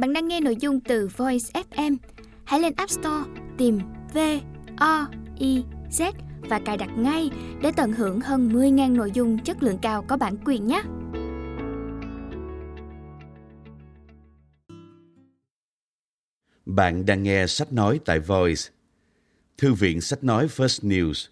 [0.00, 1.96] Bạn đang nghe nội dung từ Voice FM.
[2.44, 3.78] Hãy lên App Store tìm
[4.14, 4.18] V
[4.76, 5.06] O
[5.38, 7.30] I Z và cài đặt ngay
[7.62, 10.82] để tận hưởng hơn 10.000 nội dung chất lượng cao có bản quyền nhé.
[16.66, 18.62] Bạn đang nghe sách nói tại Voice,
[19.58, 21.28] Thư viện sách nói First News.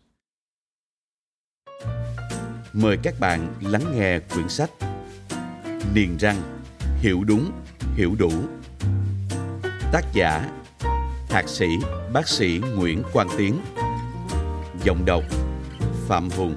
[2.72, 4.70] Mời các bạn lắng nghe quyển sách
[5.94, 6.36] Niềng răng,
[7.00, 7.52] hiểu đúng,
[7.94, 8.30] hiểu đủ.
[9.92, 10.50] Tác giả
[11.28, 11.66] Thạc sĩ,
[12.12, 13.60] bác sĩ Nguyễn Quang Tiến
[14.84, 15.24] Giọng đọc
[16.08, 16.56] Phạm Hùng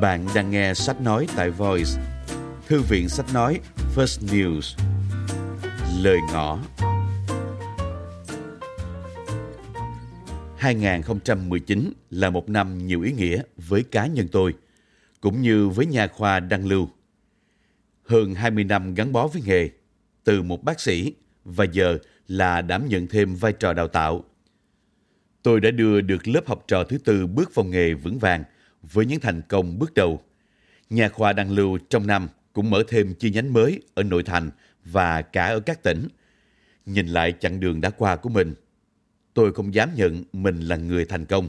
[0.00, 1.90] Bạn đang nghe sách nói tại Voice,
[2.66, 3.60] Thư viện sách nói
[3.96, 4.78] First News.
[6.02, 6.58] Lời ngõ
[10.56, 14.54] 2019 là một năm nhiều ý nghĩa với cá nhân tôi,
[15.20, 16.88] cũng như với nhà khoa Đăng Lưu.
[18.04, 19.70] Hơn 20 năm gắn bó với nghề,
[20.26, 24.24] từ một bác sĩ và giờ là đảm nhận thêm vai trò đào tạo.
[25.42, 28.44] Tôi đã đưa được lớp học trò thứ tư bước vào nghề vững vàng
[28.82, 30.22] với những thành công bước đầu.
[30.90, 34.50] Nhà khoa Đăng Lưu trong năm cũng mở thêm chi nhánh mới ở nội thành
[34.84, 36.08] và cả ở các tỉnh.
[36.86, 38.54] Nhìn lại chặng đường đã qua của mình,
[39.34, 41.48] tôi không dám nhận mình là người thành công.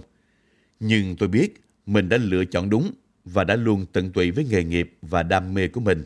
[0.79, 2.91] Nhưng tôi biết mình đã lựa chọn đúng
[3.25, 6.03] và đã luôn tận tụy với nghề nghiệp và đam mê của mình.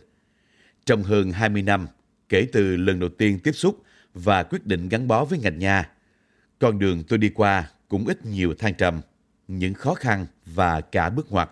[0.86, 1.88] Trong hơn 20 năm,
[2.32, 5.90] kể từ lần đầu tiên tiếp xúc và quyết định gắn bó với ngành nha,
[6.60, 9.02] con đường tôi đi qua cũng ít nhiều thăng trầm,
[9.48, 11.50] những khó khăn và cả bước ngoặt.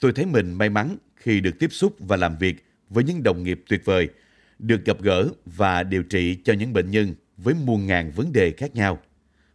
[0.00, 3.42] Tôi thấy mình may mắn khi được tiếp xúc và làm việc với những đồng
[3.42, 4.08] nghiệp tuyệt vời,
[4.58, 8.50] được gặp gỡ và điều trị cho những bệnh nhân với muôn ngàn vấn đề
[8.50, 8.98] khác nhau.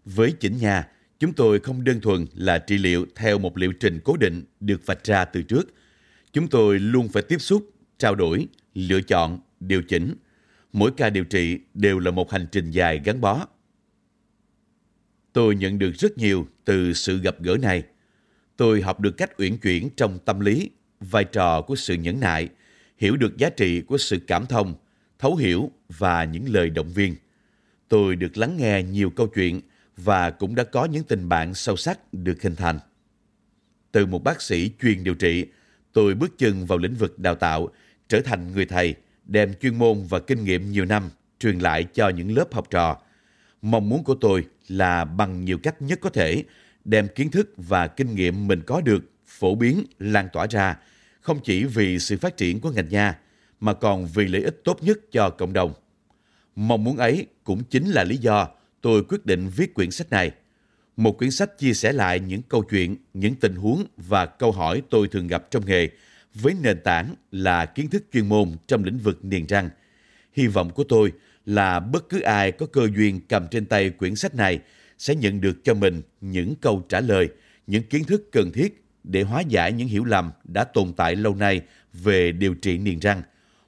[0.06, 0.88] Với chỉnh nha,
[1.20, 4.86] chúng tôi không đơn thuần là trị liệu theo một liệu trình cố định được
[4.86, 5.74] vạch ra từ trước.
[6.34, 10.16] Chúng tôi luôn phải tiếp xúc, trao đổi, lựa chọn, điều chỉnh.
[10.76, 13.48] Mỗi ca điều trị đều là một hành trình dài gắn bó.
[15.34, 17.84] Tôi nhận được rất nhiều từ sự gặp gỡ này.
[18.58, 20.70] Tôi học được cách uyển chuyển trong tâm lý,
[21.00, 22.50] vai trò của sự nhẫn nại,
[22.98, 24.76] hiểu được giá trị của sự cảm thông,
[25.20, 27.16] thấu hiểu và những lời động viên.
[27.88, 29.62] Tôi được lắng nghe nhiều câu chuyện
[29.98, 32.80] và cũng đã có những tình bạn sâu sắc được hình thành.
[33.92, 35.46] Từ một bác sĩ chuyên điều trị,
[35.94, 37.70] tôi bước chân vào lĩnh vực đào tạo,
[38.08, 41.10] trở thành người thầy, đem chuyên môn và kinh nghiệm nhiều năm
[41.40, 42.98] truyền lại cho những lớp học trò.
[43.62, 46.44] Mong muốn của tôi là bằng nhiều cách nhất có thể
[46.86, 50.78] đem kiến thức và kinh nghiệm mình có được phổ biến, lan tỏa ra,
[51.22, 53.20] không chỉ vì sự phát triển của ngành nha,
[53.60, 55.74] mà còn vì lợi ích tốt nhất cho cộng đồng.
[56.56, 58.48] Mong muốn ấy cũng chính là lý do
[58.82, 60.32] tôi quyết định viết quyển sách này.
[60.98, 64.82] Một quyển sách chia sẻ lại những câu chuyện, những tình huống và câu hỏi
[64.90, 65.90] tôi thường gặp trong nghề,
[66.36, 69.70] với nền tảng là kiến thức chuyên môn trong lĩnh vực niềng răng.
[70.34, 71.12] Hy vọng của tôi
[71.46, 74.60] là bất cứ ai có cơ duyên cầm trên tay quyển sách này
[74.98, 77.30] sẽ nhận được cho mình những câu trả lời,
[77.68, 81.36] những kiến thức cần thiết để hóa giải những hiểu lầm đã tồn tại lâu
[81.36, 81.62] nay
[81.94, 83.22] về điều trị niềng răng,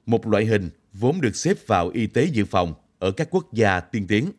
[0.06, 3.80] một loại hình vốn được xếp vào y tế dự phòng ở các quốc gia
[3.80, 4.32] tiên tiến.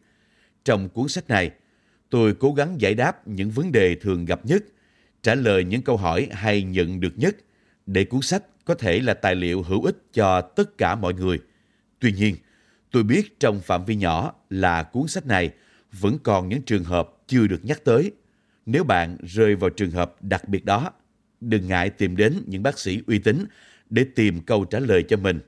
[0.65, 1.51] Trong cuốn sách này,
[2.09, 4.63] tôi cố gắng giải đáp những vấn đề thường gặp nhất,
[5.23, 7.35] trả lời những câu hỏi hay nhận được nhất
[7.93, 11.39] để cuốn sách có thể là tài liệu hữu ích cho tất cả mọi người.
[11.99, 12.35] Tuy nhiên,
[12.91, 15.51] tôi biết trong phạm vi nhỏ là cuốn sách này
[15.91, 18.11] vẫn còn những trường hợp chưa được nhắc tới.
[18.65, 20.91] Nếu bạn rơi vào trường hợp đặc biệt đó,
[21.41, 23.45] đừng ngại tìm đến những bác sĩ uy tín
[23.89, 25.39] để tìm câu trả lời cho mình.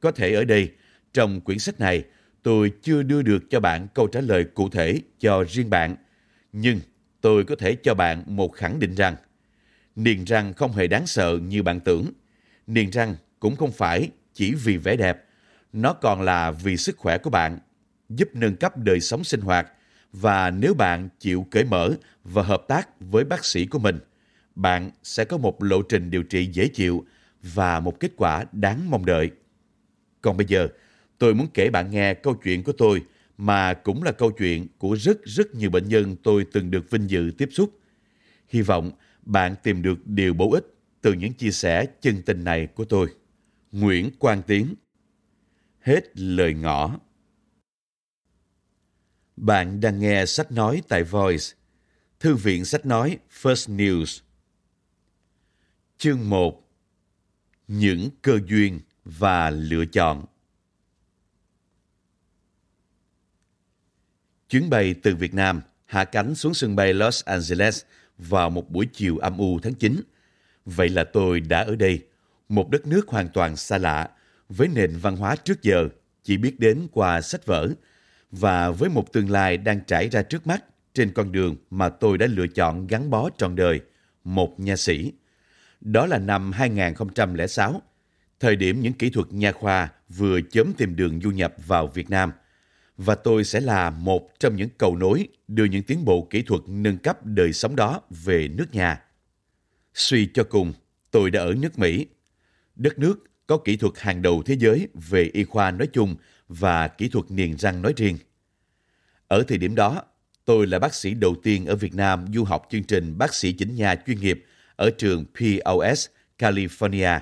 [0.00, 0.70] Có thể ở đây,
[1.12, 2.04] trong quyển sách này,
[2.42, 5.96] tôi chưa đưa được cho bạn câu trả lời cụ thể cho riêng bạn,
[6.52, 6.80] nhưng
[7.20, 9.16] tôi có thể cho bạn một khẳng định rằng
[9.96, 12.12] niềng răng không hề đáng sợ như bạn tưởng.
[12.66, 15.24] Niềng răng cũng không phải chỉ vì vẻ đẹp,
[15.72, 17.58] nó còn là vì sức khỏe của bạn,
[18.08, 19.72] giúp nâng cấp đời sống sinh hoạt
[20.12, 21.90] và nếu bạn chịu cởi mở
[22.24, 23.98] và hợp tác với bác sĩ của mình,
[24.54, 27.04] bạn sẽ có một lộ trình điều trị dễ chịu
[27.42, 29.30] và một kết quả đáng mong đợi.
[30.22, 30.68] Còn bây giờ,
[31.18, 33.02] tôi muốn kể bạn nghe câu chuyện của tôi
[33.38, 37.10] mà cũng là câu chuyện của rất rất nhiều bệnh nhân tôi từng được vinh
[37.10, 37.78] dự tiếp xúc.
[38.48, 38.90] Hy vọng
[39.26, 40.66] bạn tìm được điều bổ ích
[41.00, 43.14] từ những chia sẻ chân tình này của tôi.
[43.72, 44.74] Nguyễn Quang Tiến.
[45.80, 46.98] Hết lời ngõ.
[49.36, 51.44] Bạn đang nghe sách nói tại Voice,
[52.20, 54.20] Thư viện sách nói First News.
[55.98, 56.70] Chương 1
[57.68, 60.24] Những cơ duyên và lựa chọn.
[64.48, 67.84] Chuyến bay từ Việt Nam hạ cánh xuống sân bay Los Angeles
[68.18, 70.00] vào một buổi chiều âm u tháng 9.
[70.64, 72.00] Vậy là tôi đã ở đây,
[72.48, 74.10] một đất nước hoàn toàn xa lạ,
[74.48, 75.88] với nền văn hóa trước giờ
[76.22, 77.68] chỉ biết đến qua sách vở
[78.30, 80.64] và với một tương lai đang trải ra trước mắt
[80.94, 83.80] trên con đường mà tôi đã lựa chọn gắn bó trọn đời,
[84.24, 85.12] một nha sĩ.
[85.80, 87.82] Đó là năm 2006,
[88.40, 92.10] thời điểm những kỹ thuật nha khoa vừa chớm tìm đường du nhập vào Việt
[92.10, 92.32] Nam.
[92.96, 96.60] Và tôi sẽ là một trong những cầu nối đưa những tiến bộ kỹ thuật
[96.66, 99.02] nâng cấp đời sống đó về nước nhà.
[99.94, 100.72] Suy cho cùng,
[101.10, 102.06] tôi đã ở nước Mỹ.
[102.76, 106.16] Đất nước có kỹ thuật hàng đầu thế giới về y khoa nói chung
[106.48, 108.18] và kỹ thuật niềng răng nói riêng.
[109.28, 110.02] Ở thời điểm đó,
[110.44, 113.52] tôi là bác sĩ đầu tiên ở Việt Nam du học chương trình bác sĩ
[113.52, 114.44] chỉnh nha chuyên nghiệp
[114.76, 116.06] ở trường POS,
[116.38, 117.20] California.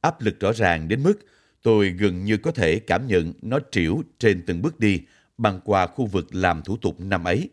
[0.00, 1.14] Áp lực rõ ràng đến mức
[1.62, 5.00] tôi gần như có thể cảm nhận nó triểu trên từng bước đi,
[5.38, 7.48] băng qua khu vực làm thủ tục năm ấy.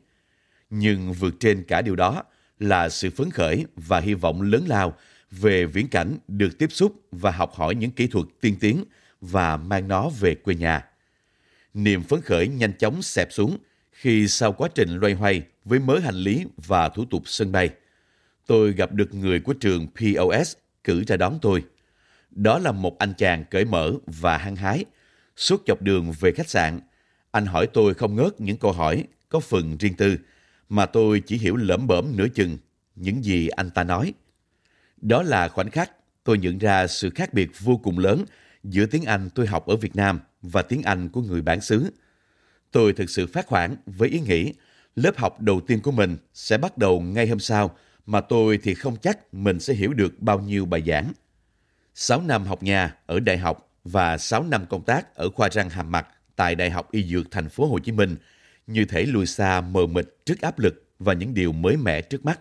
[0.70, 2.24] Nhưng vượt trên cả điều đó
[2.60, 4.94] là sự phấn khởi và hy vọng lớn lao
[5.32, 8.84] về viễn cảnh được tiếp xúc và học hỏi những kỹ thuật tiên tiến
[9.22, 10.86] và mang nó về quê nhà.
[11.74, 13.58] Niềm phấn khởi nhanh chóng xẹp xuống
[13.92, 17.70] khi sau quá trình loay hoay với mớ hành lý và thủ tục sân bay.
[18.46, 21.64] Tôi gặp được người của trường POS cử ra đón tôi.
[22.38, 24.86] Đó là một anh chàng cởi mở và hăng hái.
[25.36, 26.80] Suốt dọc đường về khách sạn,
[27.32, 30.18] anh hỏi tôi không ngớt những câu hỏi có phần riêng tư,
[30.70, 32.58] mà tôi chỉ hiểu lẩm bẩm nửa chừng
[32.96, 34.14] những gì anh ta nói.
[35.02, 35.92] Đó là khoảnh khắc
[36.24, 38.26] tôi nhận ra sự khác biệt vô cùng lớn
[38.64, 41.92] giữa tiếng Anh tôi học ở Việt Nam và tiếng Anh của người bản xứ.
[42.72, 44.54] Tôi thực sự phát hoảng với ý nghĩ
[44.96, 47.76] lớp học đầu tiên của mình sẽ bắt đầu ngay hôm sau
[48.06, 51.14] mà tôi thì không chắc mình sẽ hiểu được bao nhiêu bài giảng.
[52.00, 55.70] 6 năm học nhà ở đại học và 6 năm công tác ở khoa răng
[55.70, 58.16] hàm mặt tại Đại học Y Dược thành phố Hồ Chí Minh
[58.68, 62.26] như thể lùi xa mờ mịt trước áp lực và những điều mới mẻ trước
[62.26, 62.40] mắt.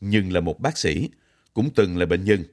[0.00, 1.10] Nhưng là một bác sĩ,
[1.54, 2.44] cũng từng là bệnh nhân,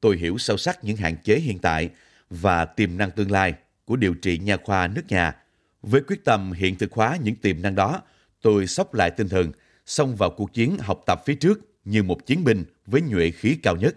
[0.00, 1.90] tôi hiểu sâu sắc những hạn chế hiện tại
[2.30, 3.54] và tiềm năng tương lai
[3.84, 5.36] của điều trị nha khoa nước nhà.
[5.82, 8.02] Với quyết tâm hiện thực hóa những tiềm năng đó,
[8.42, 9.52] tôi sóc lại tinh thần,
[9.86, 13.56] xông vào cuộc chiến học tập phía trước như một chiến binh với nhuệ khí
[13.62, 13.94] cao nhất.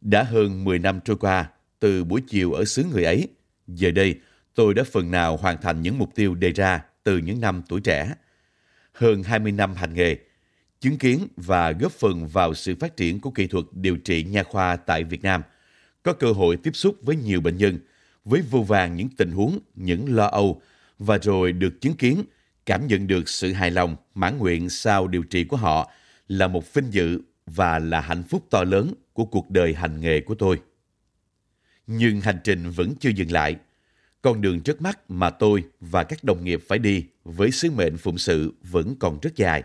[0.00, 1.50] Đã hơn 10 năm trôi qua,
[1.80, 3.28] từ buổi chiều ở xứ người ấy,
[3.66, 4.20] giờ đây
[4.54, 7.80] tôi đã phần nào hoàn thành những mục tiêu đề ra từ những năm tuổi
[7.80, 8.14] trẻ.
[8.92, 10.16] Hơn 20 năm hành nghề,
[10.80, 14.42] chứng kiến và góp phần vào sự phát triển của kỹ thuật điều trị nha
[14.42, 15.42] khoa tại Việt Nam,
[16.02, 17.78] có cơ hội tiếp xúc với nhiều bệnh nhân,
[18.24, 20.62] với vô vàng những tình huống, những lo âu,
[20.98, 22.22] và rồi được chứng kiến,
[22.66, 25.90] cảm nhận được sự hài lòng, mãn nguyện sau điều trị của họ
[26.28, 30.20] là một vinh dự và là hạnh phúc to lớn của cuộc đời hành nghề
[30.20, 30.60] của tôi.
[31.86, 33.56] Nhưng hành trình vẫn chưa dừng lại.
[34.22, 37.96] Con đường trước mắt mà tôi và các đồng nghiệp phải đi với sứ mệnh
[37.96, 39.62] phụng sự vẫn còn rất dài.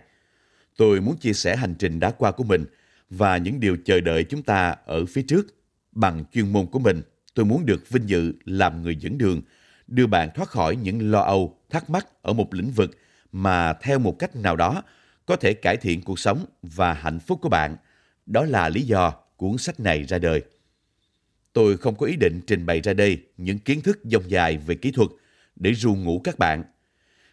[0.77, 2.65] Tôi muốn chia sẻ hành trình đã qua của mình
[3.09, 5.45] và những điều chờ đợi chúng ta ở phía trước.
[5.91, 7.01] Bằng chuyên môn của mình,
[7.33, 9.41] tôi muốn được vinh dự làm người dẫn đường,
[9.87, 12.97] đưa bạn thoát khỏi những lo âu, thắc mắc ở một lĩnh vực
[13.31, 14.83] mà theo một cách nào đó
[15.25, 17.75] có thể cải thiện cuộc sống và hạnh phúc của bạn.
[18.25, 20.43] Đó là lý do cuốn sách này ra đời.
[21.53, 24.75] Tôi không có ý định trình bày ra đây những kiến thức dông dài về
[24.75, 25.09] kỹ thuật
[25.55, 26.63] để ru ngủ các bạn.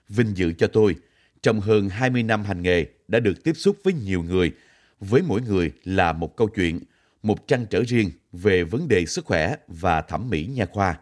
[0.09, 0.97] Vinh dự cho tôi,
[1.43, 4.53] trong hơn 20 năm hành nghề đã được tiếp xúc với nhiều người,
[5.01, 6.81] với mỗi người là một câu chuyện,
[7.23, 10.99] một trăn trở riêng về vấn đề sức khỏe và thẩm mỹ nha khoa.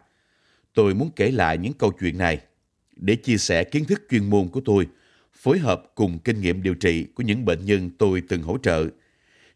[0.73, 2.39] Tôi muốn kể lại những câu chuyện này
[2.95, 4.87] để chia sẻ kiến thức chuyên môn của tôi,
[5.33, 8.87] phối hợp cùng kinh nghiệm điều trị của những bệnh nhân tôi từng hỗ trợ.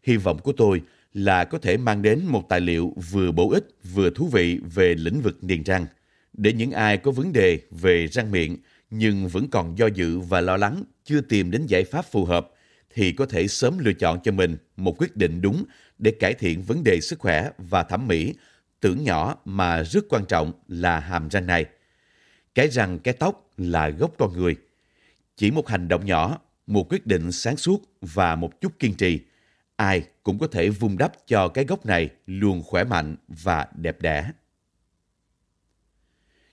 [0.02, 0.82] Hy vọng của tôi
[1.16, 4.94] là có thể mang đến một tài liệu vừa bổ ích vừa thú vị về
[4.94, 5.86] lĩnh vực niềng răng
[6.32, 8.56] để những ai có vấn đề về răng miệng
[8.90, 12.48] nhưng vẫn còn do dự và lo lắng chưa tìm đến giải pháp phù hợp
[12.94, 15.64] thì có thể sớm lựa chọn cho mình một quyết định đúng
[15.98, 18.34] để cải thiện vấn đề sức khỏe và thẩm mỹ
[18.80, 21.64] tưởng nhỏ mà rất quan trọng là hàm răng này.
[22.54, 24.56] Cái răng cái tóc là gốc con người.
[25.36, 29.20] Chỉ một hành động nhỏ, một quyết định sáng suốt và một chút kiên trì–
[29.76, 34.00] ai cũng có thể vun đắp cho cái gốc này luôn khỏe mạnh và đẹp
[34.00, 34.30] đẽ.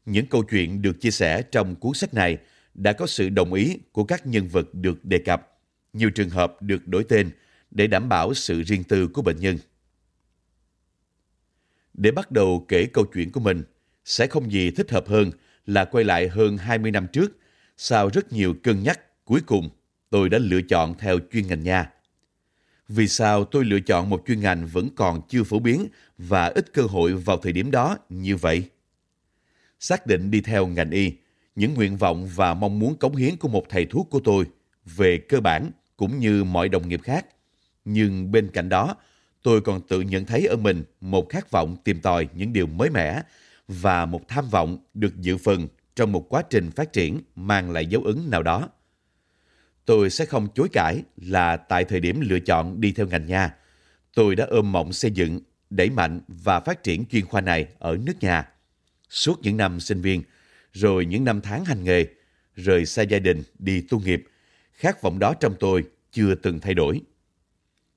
[0.06, 2.38] Những câu chuyện được chia sẻ trong cuốn sách này
[2.74, 5.60] đã có sự đồng ý của các nhân vật được đề cập,
[5.94, 7.32] nhiều trường hợp được đổi tên
[7.72, 9.58] để đảm bảo sự riêng tư của bệnh nhân.
[11.94, 13.63] Để bắt đầu kể câu chuyện của mình,
[14.06, 15.32] sẽ không gì thích hợp hơn
[15.65, 17.38] là quay lại hơn 20 năm trước,
[17.77, 19.70] sau rất nhiều cân nhắc, cuối cùng
[20.10, 21.89] tôi đã lựa chọn theo chuyên ngành nha
[22.95, 26.73] vì sao tôi lựa chọn một chuyên ngành vẫn còn chưa phổ biến và ít
[26.73, 28.63] cơ hội vào thời điểm đó như vậy?
[29.79, 31.12] Xác định đi theo ngành y,
[31.55, 34.45] những nguyện vọng và mong muốn cống hiến của một thầy thuốc của tôi
[34.85, 37.25] về cơ bản cũng như mọi đồng nghiệp khác.
[37.85, 38.95] Nhưng bên cạnh đó,
[39.43, 42.89] tôi còn tự nhận thấy ở mình một khát vọng tìm tòi những điều mới
[42.89, 43.21] mẻ
[43.67, 47.85] và một tham vọng được dự phần trong một quá trình phát triển mang lại
[47.85, 48.69] dấu ấn nào đó.
[49.85, 53.55] Tôi sẽ không chối cãi là tại thời điểm lựa chọn đi theo ngành nha,
[54.15, 57.97] tôi đã ôm mộng xây dựng, đẩy mạnh và phát triển chuyên khoa này ở
[58.05, 58.49] nước nhà.
[59.09, 60.23] Suốt những năm sinh viên,
[60.73, 62.05] rồi những năm tháng hành nghề,
[62.55, 64.23] rời xa gia đình đi tu nghiệp,
[64.71, 67.01] khát vọng đó trong tôi chưa từng thay đổi.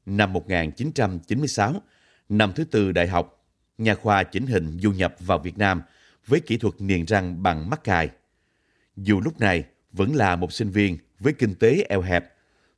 [0.06, 1.82] Năm 1996,
[2.28, 3.44] năm thứ tư đại học,
[3.78, 5.82] nhà khoa chỉnh hình du nhập vào Việt Nam
[6.26, 8.10] với kỹ thuật niềng răng bằng mắt cài.
[8.96, 12.34] Dù lúc này vẫn là một sinh viên với kinh tế eo hẹp,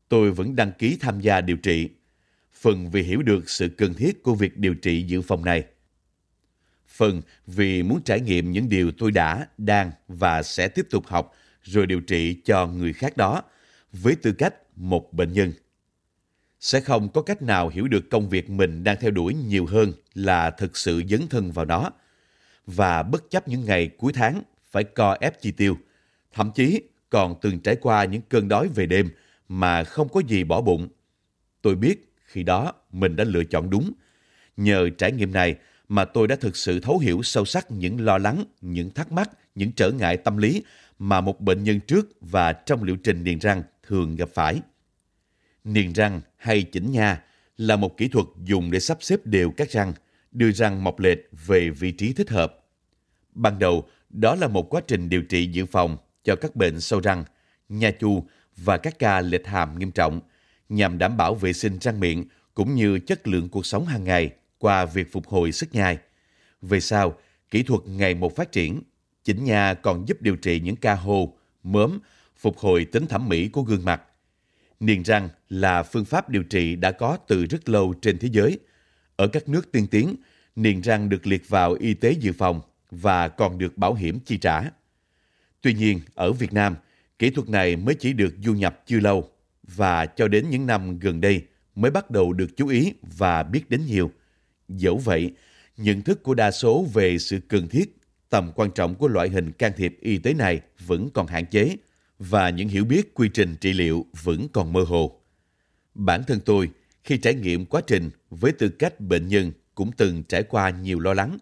[0.09, 1.89] tôi vẫn đăng ký tham gia điều trị,
[2.53, 5.65] phần vì hiểu được sự cần thiết của việc điều trị dự phòng này.
[6.87, 11.35] Phần vì muốn trải nghiệm những điều tôi đã, đang và sẽ tiếp tục học
[11.63, 13.43] rồi điều trị cho người khác đó
[13.93, 15.53] với tư cách một bệnh nhân.
[16.61, 19.93] Sẽ không có cách nào hiểu được công việc mình đang theo đuổi nhiều hơn
[20.15, 21.91] là thực sự dấn thân vào nó.
[22.67, 25.79] Và bất chấp những ngày cuối tháng phải co ép chi tiêu,
[26.33, 29.11] thậm chí còn từng trải qua những cơn đói về đêm
[29.49, 30.89] mà không có gì bỏ bụng.
[31.63, 33.93] Tôi biết khi đó mình đã lựa chọn đúng.
[34.57, 35.57] Nhờ trải nghiệm này
[35.89, 39.31] mà tôi đã thực sự thấu hiểu sâu sắc những lo lắng, những thắc mắc,
[39.55, 40.63] những trở ngại tâm lý
[40.99, 44.61] mà một bệnh nhân trước và trong liệu trình niềng răng thường gặp phải.
[45.65, 47.23] Niềng răng hay chỉnh nha
[47.57, 49.93] là một kỹ thuật dùng để sắp xếp đều các răng,
[50.33, 52.65] đưa răng mọc lệch về vị trí thích hợp.
[53.33, 55.97] Ban đầu, đó là một quá trình điều trị dự phòng
[56.29, 57.25] cho các bệnh sâu răng,
[57.69, 58.25] nha chu
[58.57, 60.21] và các ca lệch hàm nghiêm trọng
[60.69, 64.31] nhằm đảm bảo vệ sinh răng miệng cũng như chất lượng cuộc sống hàng ngày
[64.59, 65.99] qua việc phục hồi sức nhai.
[66.63, 67.17] Về sau,
[67.51, 68.83] kỹ thuật ngày một phát triển,
[69.25, 71.99] chỉnh nha còn giúp điều trị những ca hô, mớm,
[72.37, 74.03] phục hồi tính thẩm mỹ của gương mặt.
[74.81, 78.59] Niềng răng là phương pháp điều trị đã có từ rất lâu trên thế giới.
[79.17, 80.17] Ở các nước tiên tiến,
[80.57, 84.39] niềng răng được liệt vào y tế dự phòng và còn được bảo hiểm chi
[84.39, 84.63] trả.
[85.61, 86.77] Tuy nhiên, ở Việt Nam,
[87.19, 89.31] kỹ thuật này mới chỉ được du nhập chưa lâu
[89.63, 91.43] và cho đến những năm gần đây
[91.75, 94.11] mới bắt đầu được chú ý và biết đến nhiều.
[94.69, 95.33] Dẫu vậy,
[95.77, 97.97] nhận thức của đa số về sự cần thiết,
[98.31, 101.77] tầm quan trọng của loại hình can thiệp y tế này vẫn còn hạn chế
[102.19, 105.21] và những hiểu biết quy trình trị liệu vẫn còn mơ hồ.
[105.95, 106.71] Bản thân tôi,
[107.05, 111.01] khi trải nghiệm quá trình với tư cách bệnh nhân cũng từng trải qua nhiều
[111.01, 111.39] lo lắng.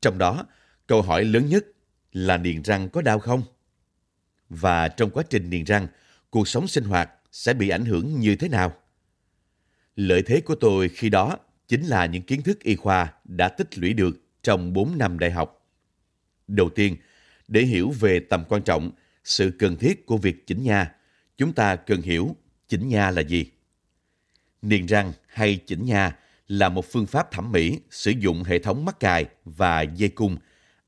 [0.00, 0.46] Trong đó,
[0.86, 1.66] câu hỏi lớn nhất
[2.12, 3.42] là niềng răng có đau không?
[4.48, 5.86] Và trong quá trình niềng răng,
[6.30, 8.72] cuộc sống sinh hoạt sẽ bị ảnh hưởng như thế nào?
[9.96, 11.38] Lợi thế của tôi khi đó
[11.68, 15.30] chính là những kiến thức y khoa đã tích lũy được trong 4 năm đại
[15.30, 15.66] học.
[16.48, 16.96] Đầu tiên,
[17.48, 18.90] để hiểu về tầm quan trọng,
[19.24, 20.94] sự cần thiết của việc chỉnh nha,
[21.36, 22.36] chúng ta cần hiểu
[22.68, 23.50] chỉnh nha là gì.
[24.62, 26.16] Niềng răng hay chỉnh nha
[26.48, 30.36] là một phương pháp thẩm mỹ sử dụng hệ thống mắc cài và dây cung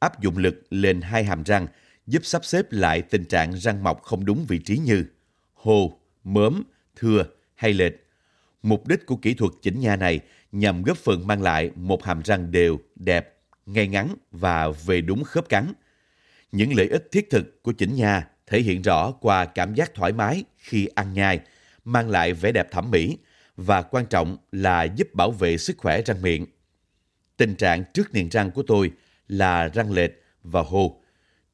[0.03, 1.67] áp dụng lực lên hai hàm răng
[2.07, 5.05] giúp sắp xếp lại tình trạng răng mọc không đúng vị trí như
[5.55, 6.63] hồ, mớm,
[6.97, 7.93] thưa hay lệch.
[8.63, 10.21] Mục đích của kỹ thuật chỉnh nha này
[10.53, 13.35] nhằm góp phần mang lại một hàm răng đều, đẹp,
[13.67, 15.73] ngay ngắn và về đúng khớp cắn.
[16.53, 20.13] Những lợi ích thiết thực của chỉnh nha thể hiện rõ qua cảm giác thoải
[20.13, 21.41] mái khi ăn nhai,
[21.85, 23.19] mang lại vẻ đẹp thẩm mỹ
[23.57, 26.47] và quan trọng là giúp bảo vệ sức khỏe răng miệng.
[27.37, 28.93] Tình trạng trước niềng răng của tôi
[29.33, 30.11] là răng lệch
[30.43, 31.01] và hô.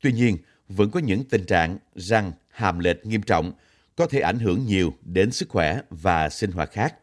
[0.00, 0.36] Tuy nhiên,
[0.68, 3.52] vẫn có những tình trạng răng hàm lệch nghiêm trọng
[3.96, 6.94] có thể ảnh hưởng nhiều đến sức khỏe và sinh hoạt khác.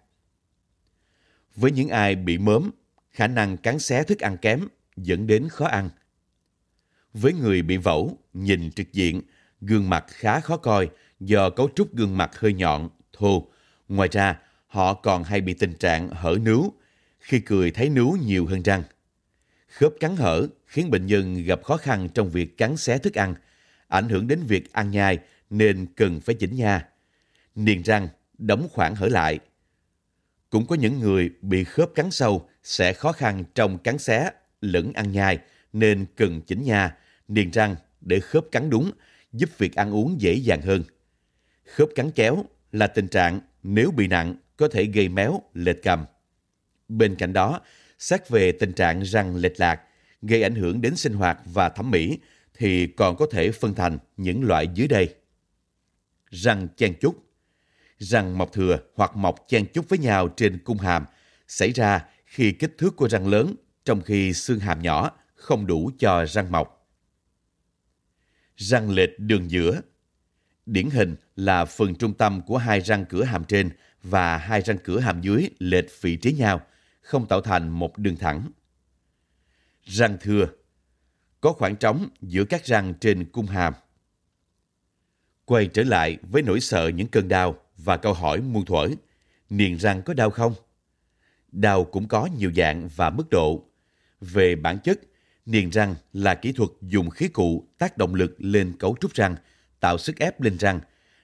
[1.55, 2.71] Với những ai bị mớm,
[3.11, 4.67] khả năng cắn xé thức ăn kém
[4.97, 5.89] dẫn đến khó ăn.
[7.13, 9.21] Với người bị vẩu, nhìn trực diện,
[9.61, 10.89] gương mặt khá khó coi
[11.19, 13.47] do cấu trúc gương mặt hơi nhọn, thô.
[13.87, 16.73] Ngoài ra, họ còn hay bị tình trạng hở nướu,
[17.19, 18.83] khi cười thấy nướu nhiều hơn răng.
[19.79, 23.35] Khớp cắn hở khiến bệnh nhân gặp khó khăn trong việc cắn xé thức ăn,
[23.87, 26.87] ảnh hưởng đến việc ăn nhai nên cần phải chỉnh nha.
[27.55, 29.39] Niềng răng, đóng khoảng hở lại.
[30.49, 34.93] Cũng có những người bị khớp cắn sâu sẽ khó khăn trong cắn xé lẫn
[34.93, 35.37] ăn nhai
[35.73, 38.91] nên cần chỉnh nha, niềng răng để khớp cắn đúng,
[39.33, 40.83] giúp việc ăn uống dễ dàng hơn.
[41.65, 46.05] Khớp cắn chéo là tình trạng nếu bị nặng có thể gây méo, lệch cầm.
[46.89, 47.61] Bên cạnh đó,
[47.99, 49.81] xét về tình trạng răng lệch lạc,
[50.21, 52.19] gây ảnh hưởng đến sinh hoạt và thẩm mỹ
[52.53, 55.15] thì còn có thể phân thành những loại dưới đây.
[56.31, 57.25] Răng chen chúc
[57.97, 61.05] Răng mọc thừa hoặc mọc chen chúc với nhau trên cung hàm
[61.47, 65.91] xảy ra khi kích thước của răng lớn trong khi xương hàm nhỏ không đủ
[65.99, 66.91] cho răng mọc.
[68.57, 69.81] Răng lệch đường giữa
[70.65, 73.69] Điển hình là phần trung tâm của hai răng cửa hàm trên
[74.03, 76.61] và hai răng cửa hàm dưới lệch vị trí nhau,
[77.05, 78.51] không tạo thành một đường thẳng.
[79.83, 80.45] Răng thưa
[81.41, 83.73] có khoảng trống giữa các răng trên cung hàm.
[85.45, 88.87] Quay trở lại với nỗi sợ những cơn đau và câu hỏi muôn thuở,
[89.49, 90.53] niềng răng có đau không?
[91.51, 93.63] Đau cũng có nhiều dạng và mức độ.
[94.21, 94.99] Về bản chất,
[95.45, 99.35] niềng răng là kỹ thuật dùng khí cụ tác động lực lên cấu trúc răng,
[99.79, 100.79] tạo sức ép lên răng,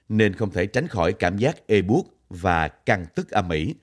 [0.08, 3.74] nên không thể tránh khỏi cảm giác ê buốt và căng tức âm ỉ.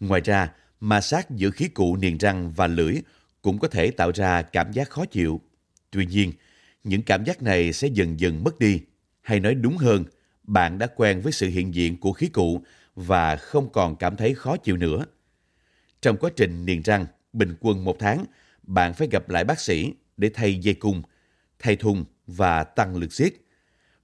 [0.00, 0.52] Ngoài ra,
[0.82, 2.94] ma sát giữa khí cụ niềng răng và lưỡi
[3.42, 5.40] cũng có thể tạo ra cảm giác khó chịu.
[5.90, 6.32] Tuy nhiên,
[6.84, 8.80] những cảm giác này sẽ dần dần mất đi.
[9.20, 10.04] Hay nói đúng hơn,
[10.42, 12.62] bạn đã quen với sự hiện diện của khí cụ
[12.94, 15.04] và không còn cảm thấy khó chịu nữa.
[16.00, 18.24] Trong quá trình niềng răng, bình quân một tháng,
[18.62, 21.02] bạn phải gặp lại bác sĩ để thay dây cung,
[21.58, 23.32] thay thùng và tăng lực siết.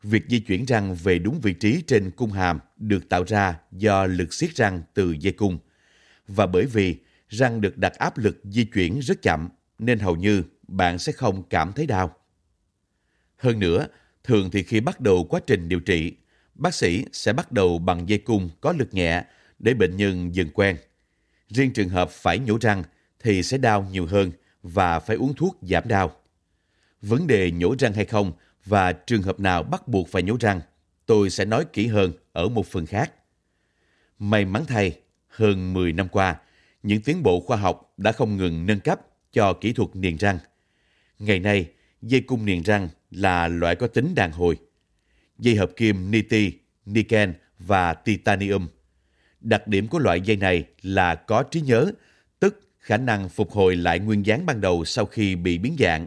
[0.03, 4.07] Việc di chuyển răng về đúng vị trí trên cung hàm được tạo ra do
[4.07, 5.59] lực siết răng từ dây cung.
[6.29, 6.97] Và bởi vì
[7.29, 11.43] răng được đặt áp lực di chuyển rất chậm nên hầu như bạn sẽ không
[11.49, 12.17] cảm thấy đau.
[13.37, 13.87] Hơn nữa,
[14.25, 16.13] thường thì khi bắt đầu quá trình điều trị,
[16.55, 19.25] bác sĩ sẽ bắt đầu bằng dây cung có lực nhẹ
[19.59, 20.77] để bệnh nhân dần quen.
[21.49, 22.83] Riêng trường hợp phải nhổ răng
[23.21, 24.33] thì sẽ đau nhiều hơn
[24.63, 26.17] và phải uống thuốc giảm đau.
[27.03, 28.33] Vấn đề nhổ răng hay không
[28.65, 30.61] và trường hợp nào bắt buộc phải nhổ răng,
[31.07, 33.13] tôi sẽ nói kỹ hơn ở một phần khác.
[34.19, 35.01] May mắn thay,
[35.38, 36.37] hơn 10 năm qua,
[36.83, 39.00] những tiến bộ khoa học đã không ngừng nâng cấp
[39.33, 40.38] cho kỹ thuật niềng răng.
[41.18, 41.71] Ngày nay,
[42.02, 44.59] dây cung niềng răng là loại có tính đàn hồi.
[45.38, 46.52] Dây hợp kim niti,
[46.87, 48.68] niken và titanium.
[49.40, 51.92] Đặc điểm của loại dây này là có trí nhớ,
[52.40, 56.07] tức khả năng phục hồi lại nguyên dáng ban đầu sau khi bị biến dạng.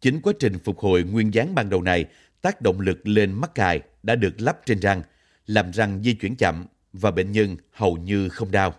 [0.00, 2.04] Chính quá trình phục hồi nguyên dáng ban đầu này
[2.42, 5.02] tác động lực lên mắc cài đã được lắp trên răng,
[5.46, 6.66] làm răng di chuyển chậm
[7.00, 8.74] và bệnh nhân hầu như không đau.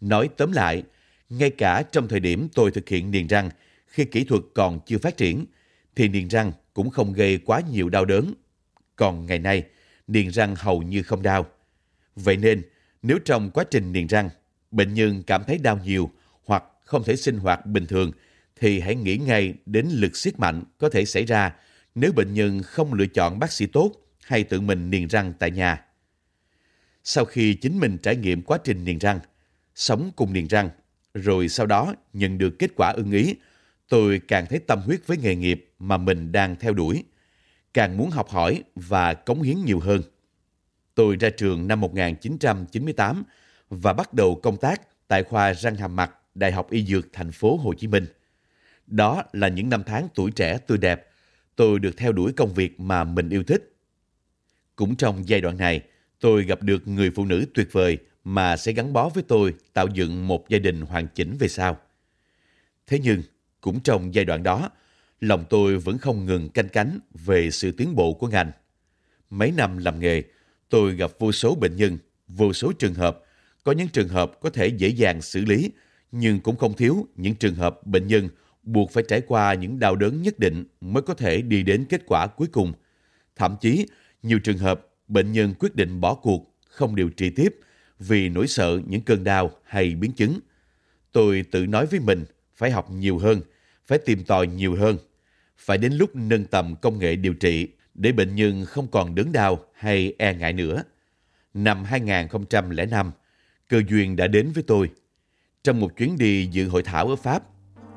[0.00, 0.82] Nói tóm lại,
[1.28, 3.50] ngay cả trong thời điểm tôi thực hiện niềng răng,
[3.86, 5.44] khi kỹ thuật còn chưa phát triển,
[5.96, 8.34] thì niềng răng cũng không gây quá nhiều đau đớn.
[8.96, 9.64] Còn ngày nay,
[10.06, 11.46] niềng răng hầu như không đau.
[12.16, 12.62] Vậy nên,
[13.02, 14.30] nếu trong quá trình niềng răng,
[14.70, 16.10] bệnh nhân cảm thấy đau nhiều
[16.44, 18.12] hoặc không thể sinh hoạt bình thường,
[18.60, 21.52] thì hãy nghĩ ngay đến lực siết mạnh có thể xảy ra
[21.94, 23.92] nếu bệnh nhân không lựa chọn bác sĩ tốt
[24.24, 25.85] hay tự mình niềng răng tại nhà.
[27.08, 29.20] Sau khi chính mình trải nghiệm quá trình niềng răng,
[29.74, 30.70] sống cùng niềng răng,
[31.14, 33.34] rồi sau đó nhận được kết quả ưng ý,
[33.88, 37.04] tôi càng thấy tâm huyết với nghề nghiệp mà mình đang theo đuổi,
[37.74, 40.02] càng muốn học hỏi và cống hiến nhiều hơn.
[40.94, 43.24] Tôi ra trường năm 1998
[43.70, 47.32] và bắt đầu công tác tại khoa răng hàm mặt Đại học Y Dược thành
[47.32, 48.06] phố Hồ Chí Minh.
[48.86, 51.10] Đó là những năm tháng tuổi trẻ tươi đẹp,
[51.56, 53.76] tôi được theo đuổi công việc mà mình yêu thích.
[54.76, 55.82] Cũng trong giai đoạn này,
[56.20, 59.86] tôi gặp được người phụ nữ tuyệt vời mà sẽ gắn bó với tôi tạo
[59.94, 61.76] dựng một gia đình hoàn chỉnh về sau.
[62.86, 63.22] Thế nhưng,
[63.60, 64.70] cũng trong giai đoạn đó,
[65.20, 68.50] lòng tôi vẫn không ngừng canh cánh về sự tiến bộ của ngành.
[69.30, 70.22] Mấy năm làm nghề,
[70.68, 71.98] tôi gặp vô số bệnh nhân,
[72.28, 73.18] vô số trường hợp.
[73.64, 75.70] Có những trường hợp có thể dễ dàng xử lý,
[76.12, 78.28] nhưng cũng không thiếu những trường hợp bệnh nhân
[78.62, 82.02] buộc phải trải qua những đau đớn nhất định mới có thể đi đến kết
[82.06, 82.72] quả cuối cùng.
[83.36, 83.86] Thậm chí,
[84.22, 87.54] nhiều trường hợp bệnh nhân quyết định bỏ cuộc, không điều trị tiếp
[87.98, 90.40] vì nỗi sợ những cơn đau hay biến chứng.
[91.12, 92.24] Tôi tự nói với mình
[92.56, 93.40] phải học nhiều hơn,
[93.86, 94.98] phải tìm tòi nhiều hơn,
[95.58, 99.32] phải đến lúc nâng tầm công nghệ điều trị để bệnh nhân không còn đớn
[99.32, 100.82] đau hay e ngại nữa.
[101.54, 103.12] Năm 2005,
[103.68, 104.90] cơ duyên đã đến với tôi.
[105.62, 107.42] Trong một chuyến đi dự hội thảo ở Pháp,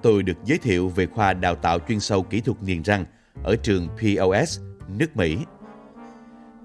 [0.04, 3.06] tôi được giới thiệu về khoa đào tạo chuyên sâu kỹ thuật niềng răng
[3.44, 5.38] ở trường POS, nước Mỹ.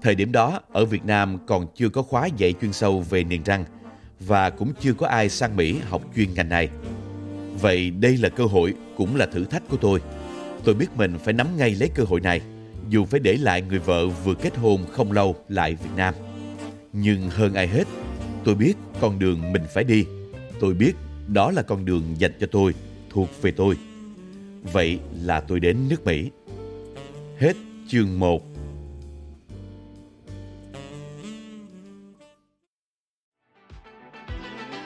[0.05, 3.43] Thời điểm đó, ở Việt Nam còn chưa có khóa dạy chuyên sâu về niềng
[3.45, 3.65] răng
[4.19, 6.69] và cũng chưa có ai sang Mỹ học chuyên ngành này.
[7.61, 10.01] Vậy đây là cơ hội, cũng là thử thách của tôi.
[10.63, 12.41] Tôi biết mình phải nắm ngay lấy cơ hội này,
[12.89, 16.13] dù phải để lại người vợ vừa kết hôn không lâu lại Việt Nam.
[16.93, 17.87] Nhưng hơn ai hết,
[18.43, 20.05] tôi biết con đường mình phải đi.
[20.59, 20.93] Tôi biết
[21.27, 22.73] đó là con đường dành cho tôi,
[23.09, 23.75] thuộc về tôi.
[24.73, 26.31] Vậy là tôi đến nước Mỹ.
[27.39, 27.53] Hết
[27.87, 28.54] chương 1